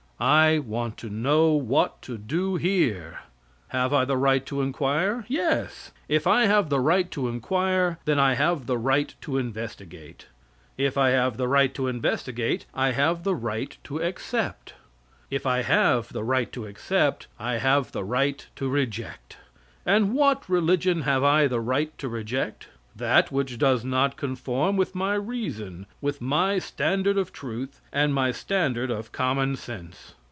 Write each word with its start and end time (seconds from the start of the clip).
I 0.23 0.59
want 0.59 0.97
to 0.97 1.09
know 1.09 1.53
what 1.53 1.99
to 2.03 2.15
do 2.15 2.55
here. 2.55 3.21
Have 3.69 3.91
I 3.91 4.05
the 4.05 4.17
right 4.17 4.45
to 4.45 4.61
inquire? 4.61 5.25
Yes. 5.27 5.91
If 6.07 6.27
I 6.27 6.45
have 6.45 6.69
the 6.69 6.79
right 6.79 7.09
to 7.09 7.27
inquire, 7.27 7.97
then 8.05 8.19
I 8.19 8.35
have 8.35 8.67
the 8.67 8.77
right 8.77 9.15
to 9.21 9.39
investigate. 9.39 10.27
If 10.77 10.95
I 10.95 11.09
have 11.09 11.37
the 11.37 11.47
right 11.47 11.73
to 11.73 11.87
investigate, 11.87 12.67
I 12.71 12.91
have 12.91 13.23
the 13.23 13.33
right 13.33 13.75
to 13.85 13.97
accept. 13.99 14.75
If 15.31 15.47
I 15.47 15.63
have 15.63 16.13
the 16.13 16.23
right 16.23 16.51
to 16.51 16.67
accept, 16.67 17.25
I 17.39 17.53
have 17.55 17.91
the 17.91 18.03
right 18.03 18.45
to 18.57 18.69
reject. 18.69 19.37
And 19.87 20.13
what 20.13 20.47
religion 20.47 21.01
have 21.01 21.23
I 21.23 21.47
the 21.47 21.61
right 21.61 21.97
to 21.97 22.07
reject? 22.07 22.67
That 22.93 23.31
which 23.31 23.57
does 23.57 23.85
not 23.85 24.17
conform 24.17 24.75
with 24.75 24.95
my 24.95 25.13
reason, 25.15 25.85
with 26.01 26.19
my 26.19 26.59
standard 26.59 27.17
of 27.17 27.31
truth, 27.31 27.79
with 27.93 28.09
my 28.11 28.33
standard 28.33 28.91
of 28.91 29.13
common 29.13 29.55
sense. 29.55 30.15